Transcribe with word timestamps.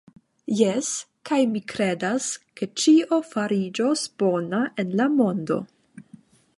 Jes, 0.59 0.87
kaj 1.29 1.37
mi 1.51 1.61
kredas, 1.73 2.31
ke 2.61 2.69
ĉio 2.85 3.21
fariĝos 3.35 4.07
bona 4.25 4.67
en 4.85 4.99
la 5.03 5.11
mondo. 5.21 5.65